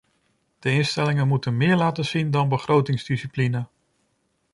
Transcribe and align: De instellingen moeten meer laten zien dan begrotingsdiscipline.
De 0.59 0.71
instellingen 0.71 1.27
moeten 1.27 1.57
meer 1.57 1.75
laten 1.77 2.05
zien 2.05 2.31
dan 2.31 2.49
begrotingsdiscipline. 2.49 3.67